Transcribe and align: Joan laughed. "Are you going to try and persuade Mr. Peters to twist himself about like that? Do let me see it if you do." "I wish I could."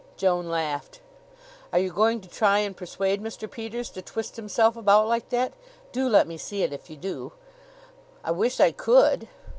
Joan 0.17 0.49
laughed. 0.49 0.99
"Are 1.71 1.77
you 1.77 1.91
going 1.93 2.21
to 2.21 2.27
try 2.27 2.57
and 2.57 2.75
persuade 2.75 3.21
Mr. 3.21 3.47
Peters 3.47 3.91
to 3.91 4.01
twist 4.01 4.35
himself 4.35 4.75
about 4.75 5.07
like 5.07 5.29
that? 5.29 5.53
Do 5.91 6.09
let 6.09 6.27
me 6.27 6.39
see 6.39 6.63
it 6.63 6.73
if 6.73 6.89
you 6.89 6.97
do." 6.97 7.33
"I 8.23 8.31
wish 8.31 8.59
I 8.59 8.71
could." 8.71 9.27